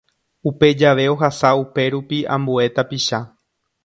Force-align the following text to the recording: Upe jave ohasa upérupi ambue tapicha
Upe 0.51 0.69
jave 0.79 1.05
ohasa 1.13 1.49
upérupi 1.63 2.19
ambue 2.35 2.65
tapicha 2.75 3.19